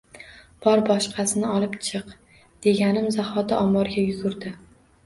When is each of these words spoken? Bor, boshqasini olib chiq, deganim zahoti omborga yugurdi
Bor, 0.65 0.81
boshqasini 0.87 1.51
olib 1.57 1.75
chiq, 1.89 2.17
deganim 2.67 3.13
zahoti 3.21 3.59
omborga 3.63 4.09
yugurdi 4.11 4.59